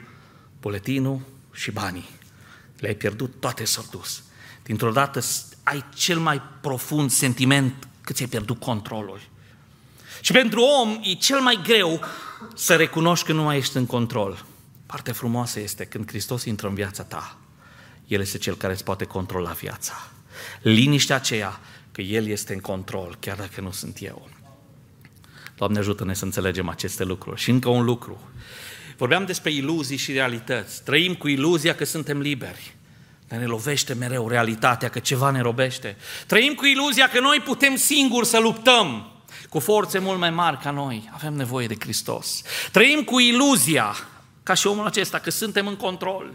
[0.61, 1.21] buletinul
[1.53, 2.09] și banii.
[2.79, 4.23] Le-ai pierdut, toate s-au dus.
[4.63, 5.21] Dintr-o dată
[5.63, 9.21] ai cel mai profund sentiment că ți-ai pierdut controlul.
[10.21, 11.99] Și pentru om e cel mai greu
[12.55, 14.45] să recunoști că nu mai ești în control.
[14.85, 17.37] Partea frumoasă este când Hristos intră în viața ta,
[18.07, 20.09] El este Cel care îți poate controla viața.
[20.61, 21.59] Liniștea aceea
[21.91, 24.29] că El este în control, chiar dacă nu sunt eu.
[25.55, 27.41] Doamne ajută-ne să înțelegem aceste lucruri.
[27.41, 28.21] Și încă un lucru.
[29.01, 30.83] Vorbeam despre iluzii și realități.
[30.83, 32.75] Trăim cu iluzia că suntem liberi.
[33.27, 35.97] Dar ne lovește mereu realitatea că ceva ne robește.
[36.27, 39.11] Trăim cu iluzia că noi putem singuri să luptăm
[39.49, 41.09] cu forțe mult mai mari ca noi.
[41.13, 42.41] Avem nevoie de Hristos.
[42.71, 43.95] Trăim cu iluzia,
[44.43, 46.33] ca și omul acesta, că suntem în control.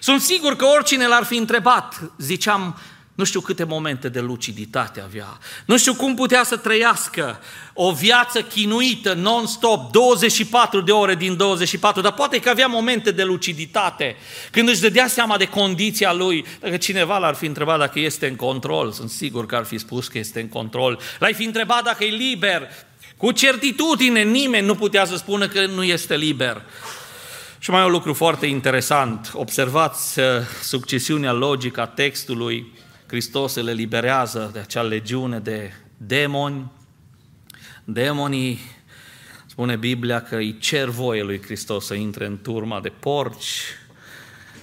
[0.00, 2.78] Sunt sigur că oricine l-ar fi întrebat, ziceam,
[3.18, 5.38] nu știu câte momente de luciditate avea.
[5.66, 7.40] Nu știu cum putea să trăiască
[7.72, 13.22] o viață chinuită, non-stop, 24 de ore din 24, dar poate că avea momente de
[13.24, 14.16] luciditate,
[14.50, 16.44] când își dădea seama de condiția lui.
[16.60, 20.08] Dacă cineva l-ar fi întrebat dacă este în control, sunt sigur că ar fi spus
[20.08, 21.00] că este în control.
[21.18, 22.68] L-ai fi întrebat dacă e liber.
[23.16, 26.62] Cu certitudine, nimeni nu putea să spună că nu este liber.
[27.58, 29.30] Și mai un lucru foarte interesant.
[29.32, 30.26] Observați uh,
[30.62, 32.76] succesiunea logică a textului
[33.08, 36.70] Hristos le eliberează de acea legiune de demoni.
[37.84, 38.58] Demonii,
[39.46, 43.62] spune Biblia, că îi cer voie lui Hristos să intre în turma de porci,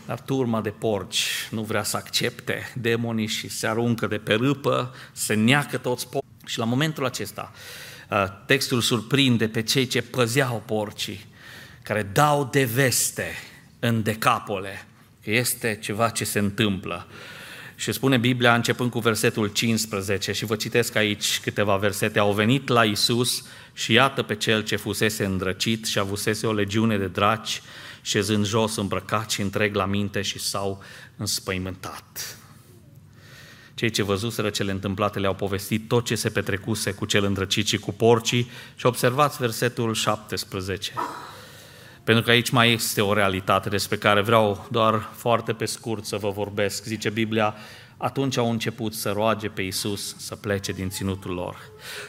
[0.05, 4.95] dar turma de porci nu vrea să accepte demonii și se aruncă de pe râpă,
[5.11, 6.23] se neacă toți porci.
[6.45, 7.51] Și la momentul acesta,
[8.09, 11.25] uh, textul surprinde pe cei ce păzeau porcii,
[11.83, 13.31] care dau de veste
[13.79, 14.85] în decapole.
[15.23, 17.07] Este ceva ce se întâmplă.
[17.75, 22.67] Și spune Biblia, începând cu versetul 15, și vă citesc aici câteva versete, au venit
[22.67, 27.61] la Isus și iată pe cel ce fusese îndrăcit și avusese o legiune de draci,
[28.01, 30.83] șezând jos, îmbrăcat și întreg la minte și s-au
[31.17, 32.37] înspăimântat.
[33.73, 37.77] Cei ce văzuseră cele întâmplate le-au povestit tot ce se petrecuse cu cel îndrăcit și
[37.77, 40.93] cu porcii și observați versetul 17.
[42.05, 46.17] Pentru că aici mai este o realitate despre care vreau doar foarte pe scurt să
[46.17, 46.83] vă vorbesc.
[46.83, 47.55] Zice Biblia,
[47.97, 51.57] atunci au început să roage pe Iisus să plece din ținutul lor.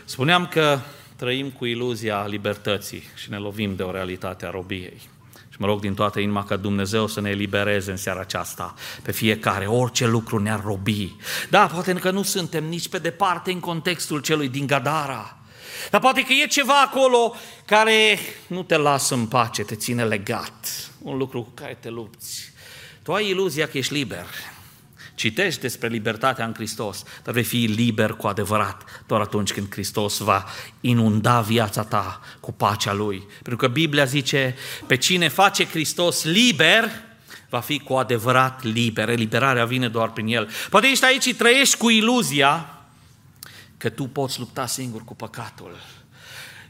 [0.04, 0.78] Spuneam că
[1.16, 5.00] trăim cu iluzia libertății și ne lovim de o realitate a robiei.
[5.48, 9.12] Și mă rog din toată inima ca Dumnezeu să ne elibereze în seara aceasta pe
[9.12, 11.16] fiecare, orice lucru ne-ar robi.
[11.50, 15.36] Da, poate că nu suntem nici pe departe în contextul celui din Gadara,
[15.90, 17.34] dar poate că e ceva acolo
[17.64, 20.90] care nu te lasă în pace, te ține legat.
[21.02, 22.52] Un lucru cu care te lupți.
[23.02, 24.26] Tu ai iluzia că ești liber.
[25.14, 30.18] Citești despre libertatea în Hristos, dar vei fi liber cu adevărat doar atunci când Hristos
[30.18, 30.44] va
[30.80, 33.26] inunda viața ta cu pacea Lui.
[33.34, 34.54] Pentru că Biblia zice,
[34.86, 36.90] pe cine face Hristos liber,
[37.48, 39.08] va fi cu adevărat liber.
[39.08, 40.48] Eliberarea vine doar prin El.
[40.70, 42.75] Poate ești aici și trăiești cu iluzia
[43.78, 45.76] că tu poți lupta singur cu păcatul.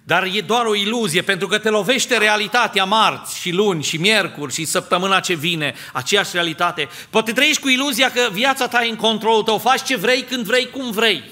[0.02, 4.52] Dar e doar o iluzie, pentru că te lovește realitatea marți și luni și miercuri
[4.52, 6.88] și săptămâna ce vine, aceeași realitate.
[7.10, 10.44] Poate trăiești cu iluzia că viața ta e în controlul tău, faci ce vrei, când
[10.44, 11.24] vrei, cum vrei.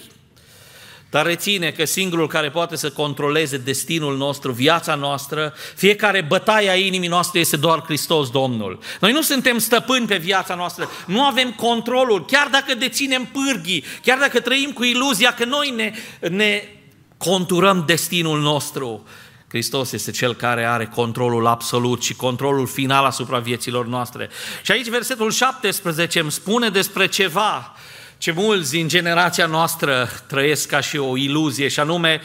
[1.15, 6.75] Dar reține că singurul care poate să controleze destinul nostru, viața noastră, fiecare bătaie a
[6.75, 8.79] inimii noastre este doar Hristos Domnul.
[9.01, 14.19] Noi nu suntem stăpâni pe viața noastră, nu avem controlul, chiar dacă deținem pârghii, chiar
[14.19, 15.93] dacă trăim cu iluzia că noi ne,
[16.29, 16.69] ne
[17.17, 19.07] conturăm destinul nostru.
[19.49, 24.29] Hristos este Cel care are controlul absolut și controlul final asupra vieților noastre.
[24.63, 27.75] Și aici versetul 17 îmi spune despre ceva
[28.19, 32.21] ce mulți din generația noastră trăiesc ca și o iluzie, și anume,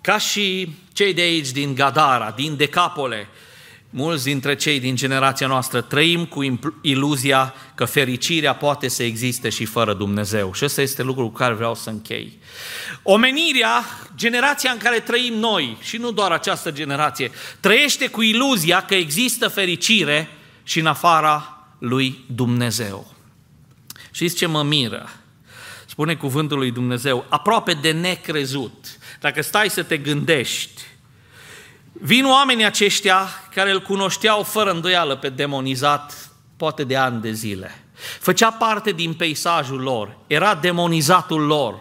[0.00, 3.28] ca și cei de aici din Gadara, din Decapole,
[3.90, 9.64] mulți dintre cei din generația noastră trăim cu iluzia că fericirea poate să existe și
[9.64, 10.52] fără Dumnezeu.
[10.54, 12.38] Și ăsta este lucrul cu care vreau să închei.
[13.02, 13.84] Omenirea,
[14.16, 17.30] generația în care trăim noi, și nu doar această generație,
[17.60, 20.28] trăiește cu iluzia că există fericire
[20.62, 23.14] și în afara lui Dumnezeu.
[24.10, 25.08] Știți ce mă miră?
[26.00, 28.98] spune cuvântul lui Dumnezeu, aproape de necrezut.
[29.20, 30.82] Dacă stai să te gândești,
[31.92, 37.84] vin oamenii aceștia care îl cunoșteau fără îndoială pe demonizat, poate de ani de zile.
[38.20, 41.80] Făcea parte din peisajul lor, era demonizatul lor.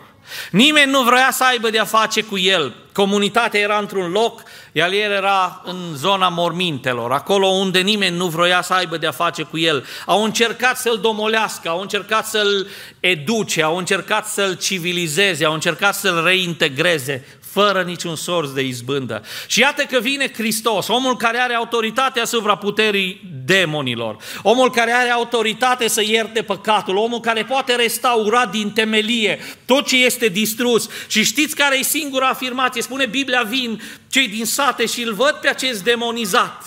[0.52, 2.74] Nimeni nu vrea să aibă de-a face cu el.
[2.94, 8.62] Comunitatea era într-un loc, iar el era în zona mormintelor, acolo unde nimeni nu vrea
[8.62, 9.86] să aibă de-a face cu el.
[10.06, 12.68] Au încercat să-l domolească, au încercat să-l
[13.00, 19.22] educe, au încercat să-l civilizeze, au încercat să-l reintegreze, fără niciun sorț de izbândă.
[19.48, 25.10] Și iată că vine Hristos, omul care are autoritate asupra puterii demonilor, omul care are
[25.10, 30.90] autoritate să ierte păcatul, omul care poate restaura din temelie tot ce este distrus.
[31.08, 32.82] Și știți care e singura afirmație?
[32.82, 36.66] Spune Biblia, vin cei din sate și îl văd pe acest demonizat.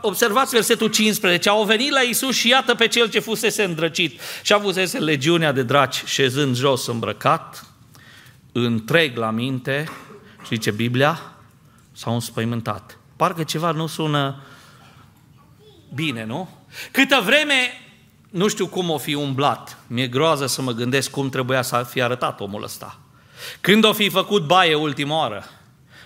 [0.00, 1.48] Observați versetul 15.
[1.48, 5.62] Au venit la Isus și iată pe cel ce fusese îndrăcit și avusese legiunea de
[5.62, 7.66] draci șezând jos îmbrăcat,
[8.52, 9.88] întreg la minte,
[10.42, 11.20] și zice Biblia,
[11.92, 12.98] s-au înspăimântat.
[13.16, 14.42] Parcă ceva nu sună
[15.94, 16.48] bine, nu?
[16.90, 17.80] Câtă vreme,
[18.30, 22.02] nu știu cum o fi umblat, mi-e groază să mă gândesc cum trebuia să fie
[22.02, 22.98] arătat omul ăsta.
[23.60, 25.44] Când o fi făcut baie ultima oară,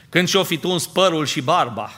[0.09, 1.93] când și-o fi tuns părul și barba,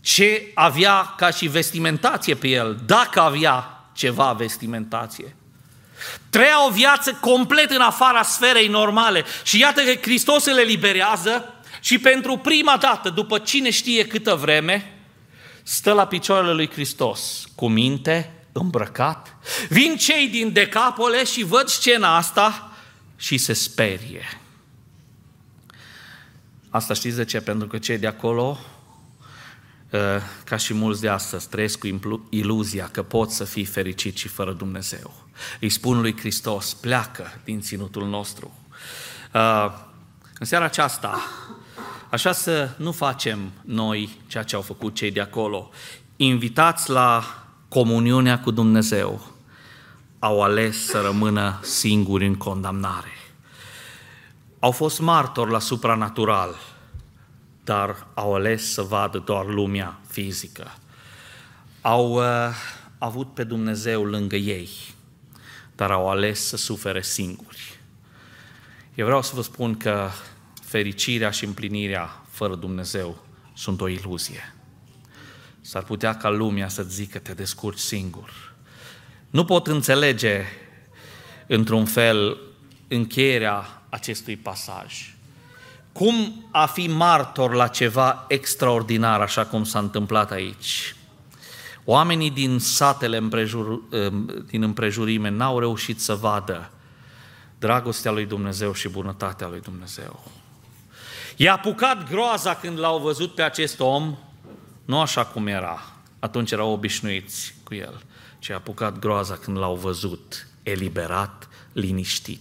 [0.00, 5.36] ce avea ca și vestimentație pe el, dacă avea ceva vestimentație.
[6.30, 9.24] Trăia o viață complet în afara sferei normale.
[9.42, 14.95] Și iată că Hristos le eliberează și pentru prima dată, după cine știe câtă vreme,
[15.68, 19.36] stă la picioarele lui Hristos, cu minte, îmbrăcat.
[19.68, 22.72] Vin cei din Decapole și văd scena asta
[23.16, 24.40] și se sperie.
[26.70, 27.40] Asta știți de ce?
[27.40, 28.58] Pentru că cei de acolo
[29.92, 34.28] ă, ca și mulți de astăzi, trăiesc cu iluzia că pot să fii fericit și
[34.28, 35.26] fără Dumnezeu.
[35.60, 38.58] Îi spun lui Hristos, pleacă din ținutul nostru.
[39.34, 39.72] Uh,
[40.38, 41.22] în seara aceasta,
[42.10, 45.70] așa să nu facem noi ceea ce au făcut cei de acolo.
[46.16, 47.24] Invitați la
[47.68, 49.20] comuniunea cu Dumnezeu,
[50.18, 53.12] au ales să rămână singuri în condamnare.
[54.58, 56.54] Au fost martori la supranatural,
[57.64, 60.72] dar au ales să vadă doar lumea fizică.
[61.80, 62.24] Au uh,
[62.98, 64.68] avut pe Dumnezeu lângă ei
[65.76, 67.80] dar au ales să sufere singuri.
[68.94, 70.08] Eu vreau să vă spun că
[70.66, 74.54] fericirea și împlinirea fără Dumnezeu sunt o iluzie.
[75.60, 78.54] S-ar putea ca lumea să zică te descurci singur.
[79.30, 80.44] Nu pot înțelege
[81.46, 82.38] într-un fel
[82.88, 85.14] încheierea acestui pasaj.
[85.92, 90.94] Cum a fi martor la ceva extraordinar, așa cum s-a întâmplat aici?
[91.84, 93.82] Oamenii din satele împrejur,
[94.46, 96.70] din împrejurime n-au reușit să vadă
[97.58, 100.24] dragostea lui Dumnezeu și bunătatea lui Dumnezeu.
[101.36, 104.16] I-a apucat groaza când l-au văzut pe acest om,
[104.84, 108.02] nu așa cum era, atunci erau obișnuiți cu el,
[108.38, 112.40] ci a apucat groaza când l-au văzut, eliberat, liniștit.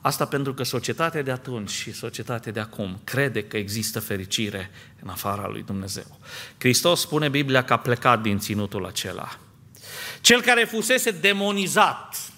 [0.00, 4.70] Asta pentru că societatea de atunci și societatea de acum crede că există fericire
[5.02, 6.18] în afara lui Dumnezeu.
[6.58, 9.38] Hristos spune Biblia că a plecat din ținutul acela.
[10.20, 12.31] Cel care fusese demonizat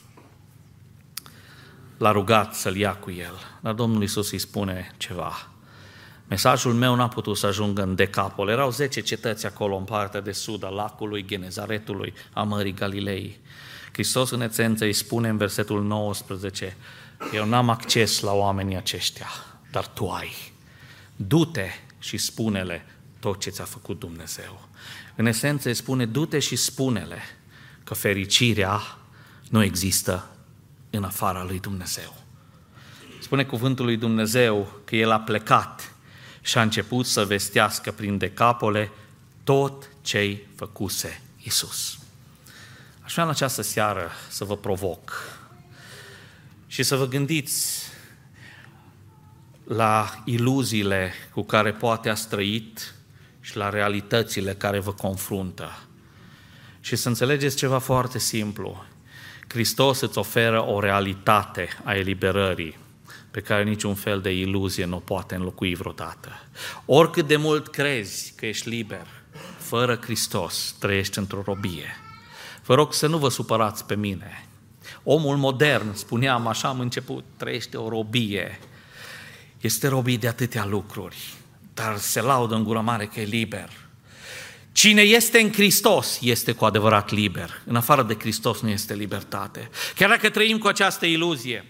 [2.05, 3.35] l-a rugat să-l ia cu el.
[3.61, 5.49] Dar Domnul Isus îi spune ceva.
[6.29, 8.49] Mesajul meu n-a putut să ajungă în Decapol.
[8.49, 13.41] Erau 10 cetăți acolo în partea de sud a lacului Genezaretului, a Mării Galilei.
[13.93, 16.77] Hristos în esență îi spune în versetul 19,
[17.33, 19.29] eu n-am acces la oamenii aceștia,
[19.71, 20.53] dar tu ai.
[21.17, 22.87] Du-te și spune-le
[23.21, 24.69] tot ce ți-a făcut Dumnezeu.
[25.17, 27.19] În esență îi spune, du-te și spune-le
[27.85, 28.81] că fericirea
[29.49, 30.29] nu există
[30.97, 32.15] în afara lui Dumnezeu.
[33.21, 35.95] Spune cuvântul lui Dumnezeu că el a plecat
[36.41, 38.91] și a început să vestească prin decapole
[39.45, 41.99] tot ce-i făcuse Isus.
[43.01, 45.13] Aș vrea în această seară să vă provoc
[46.67, 47.83] și să vă gândiți
[49.65, 52.95] la iluziile cu care poate ați trăit
[53.41, 55.79] și la realitățile care vă confruntă.
[56.81, 58.85] Și să înțelegeți ceva foarte simplu.
[59.55, 62.77] Hristos îți oferă o realitate a eliberării
[63.31, 66.29] pe care niciun fel de iluzie nu o poate înlocui vreodată.
[66.87, 69.07] Oricât de mult crezi că ești liber,
[69.59, 71.97] fără Hristos trăiești într-o robie.
[72.65, 74.49] Vă rog să nu vă supărați pe mine.
[75.03, 78.59] Omul modern, spuneam, așa am început, trăiește o robie.
[79.61, 81.35] Este robie de atâtea lucruri,
[81.75, 83.71] dar se laudă în gură mare că e liber.
[84.75, 87.63] Cine este în Hristos este cu adevărat liber.
[87.65, 89.71] În afară de Hristos nu este libertate.
[89.95, 91.65] Chiar dacă trăim cu această iluzie.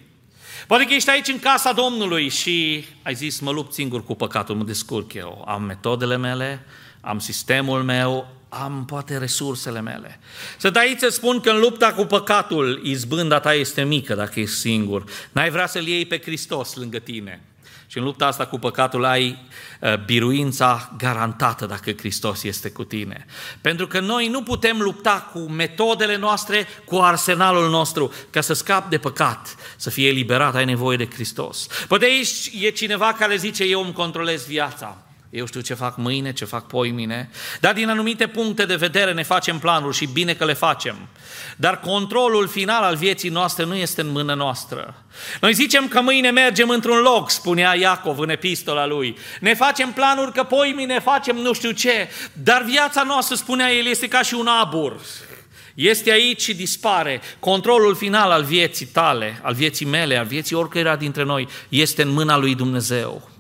[0.67, 4.55] Poate că ești aici în casa Domnului și ai zis, mă lupt singur cu păcatul,
[4.55, 5.45] mă descurc eu.
[5.49, 6.67] Am metodele mele,
[7.01, 10.21] am sistemul meu, am poate resursele mele.
[10.59, 14.57] Să aici să spun că în lupta cu păcatul, izbânda ta este mică dacă ești
[14.57, 15.05] singur.
[15.33, 17.43] N-ai vrea să-L iei pe Hristos lângă tine.
[17.87, 19.39] Și în lupta asta cu păcatul ai
[19.81, 23.27] uh, biruința garantată dacă Hristos este cu tine.
[23.61, 28.13] Pentru că noi nu putem lupta cu metodele noastre, cu arsenalul nostru.
[28.31, 31.67] Ca să scapi de păcat, să fie eliberat, ai nevoie de Hristos.
[31.89, 35.05] Poate aici e cineva care zice, eu îmi controlez viața.
[35.35, 37.31] Eu știu ce fac mâine, ce fac poimine,
[37.61, 40.97] dar din anumite puncte de vedere ne facem planuri și bine că le facem.
[41.57, 45.05] Dar controlul final al vieții noastre nu este în mână noastră.
[45.41, 49.17] Noi zicem că mâine mergem într-un loc, spunea Iacov în epistola lui.
[49.41, 54.09] Ne facem planuri că poimine facem nu știu ce, dar viața noastră, spunea el, este
[54.09, 55.01] ca și un abur.
[55.75, 57.21] Este aici și dispare.
[57.39, 62.09] Controlul final al vieții tale, al vieții mele, al vieții oricăira dintre noi, este în
[62.09, 63.33] mâna lui Dumnezeu.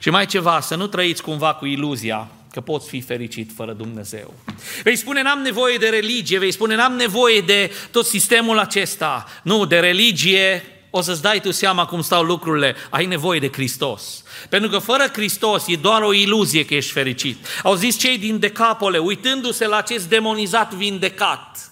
[0.00, 4.34] Și mai ceva, să nu trăiți cumva cu iluzia că poți fi fericit fără Dumnezeu.
[4.82, 9.26] Vei spune, n-am nevoie de religie, vei spune, n-am nevoie de tot sistemul acesta.
[9.42, 14.22] Nu, de religie o să-ți dai tu seama cum stau lucrurile, ai nevoie de Hristos.
[14.48, 17.46] Pentru că fără Hristos e doar o iluzie că ești fericit.
[17.62, 21.70] Au zis cei din Decapole, uitându-se la acest demonizat vindecat,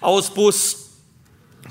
[0.00, 0.76] au spus,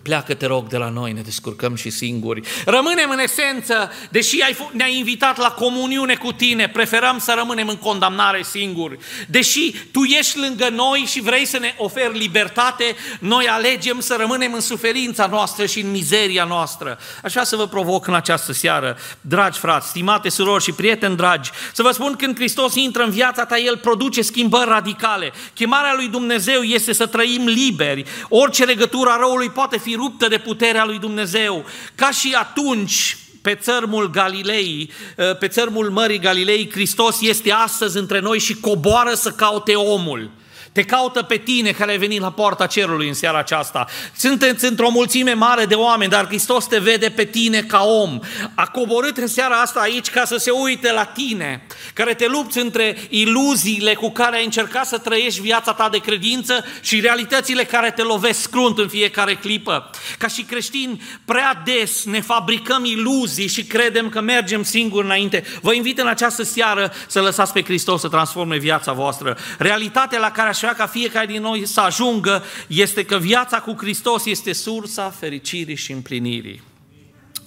[0.06, 2.41] pleacă te rog de la noi, ne descurcăm și singuri.
[2.66, 7.76] Rămânem în esență, deși ai, ne-ai invitat la comuniune cu tine, preferăm să rămânem în
[7.76, 8.97] condamnare singuri.
[9.28, 14.53] Deși tu ești lângă noi și vrei să ne oferi libertate, noi alegem să rămânem
[14.53, 16.99] în suferința noastră și în mizeria noastră.
[17.24, 21.82] Așa să vă provoc în această seară, dragi frați, stimate surori și prieteni dragi, să
[21.82, 25.34] vă spun când Hristos intră în viața ta, El produce schimbări radicale.
[25.53, 28.06] Chemarea lui Dumnezeu este să trăim liberi.
[28.30, 31.66] Orice legătură a răului poate fi ruptă de puterea lui Dumnezeu.
[31.96, 34.91] Ca și atunci, pe țărmul Galilei,
[35.39, 40.32] pe țărmul Mării Galilei, Hristos este astăzi între noi și coboară să caute omul.
[40.76, 43.86] Te caută pe tine care ai venit la poarta cerului în seara aceasta.
[44.16, 48.20] Sunteți într-o mulțime mare de oameni, dar Hristos te vede pe tine ca om.
[48.54, 52.60] A coborât în seara asta aici ca să se uite la tine, care te lupți
[52.60, 57.92] între iluziile cu care ai încercat să trăiești viața ta de credință și realitățile care
[57.92, 59.90] te lovesc crunt în fiecare clipă.
[60.18, 65.44] Ca și creștini, prea des ne fabricăm iluzii și credem că mergem singuri înainte.
[65.62, 69.38] Vă invit în această seară să lăsați pe Hristos să transforme viața voastră.
[69.58, 73.76] Realitatea la care aș vrea ca fiecare din noi să ajungă este că viața cu
[73.78, 76.61] Hristos este sursa fericirii și împlinirii.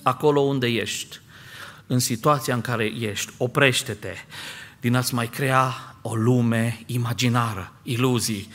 [0.02, 1.20] Acolo unde ești,
[1.86, 4.14] în situația în care ești, oprește-te
[4.80, 8.48] din a-ți mai crea o lume imaginară, iluzii,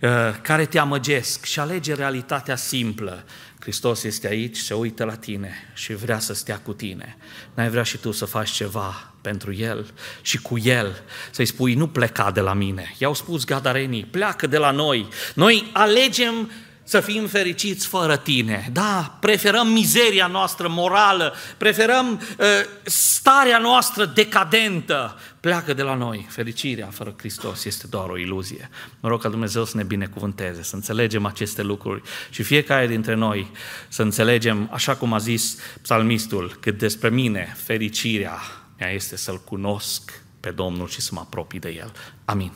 [0.00, 0.10] uh,
[0.42, 3.24] care te amăgesc și alege realitatea simplă.
[3.60, 7.16] Hristos este aici, se uită la tine și vrea să stea cu tine.
[7.54, 9.92] N-ai vrea și tu să faci ceva pentru el
[10.22, 12.94] și cu el, să-i spui, nu pleca de la mine.
[12.98, 15.08] I-au spus gadarenii, pleacă de la noi.
[15.34, 16.50] Noi alegem
[16.90, 18.68] să fim fericiți fără tine.
[18.72, 22.46] Da, preferăm mizeria noastră morală, preferăm uh,
[22.82, 25.18] starea noastră decadentă.
[25.40, 26.26] Pleacă de la noi.
[26.28, 28.70] Fericirea fără Hristos este doar o iluzie.
[29.00, 33.50] Mă rog ca Dumnezeu să ne binecuvânteze, să înțelegem aceste lucruri și fiecare dintre noi
[33.88, 38.38] să înțelegem, așa cum a zis psalmistul, că despre mine fericirea
[38.78, 41.92] mea este să-L cunosc pe Domnul și să mă apropii de El.
[42.24, 42.52] Amin.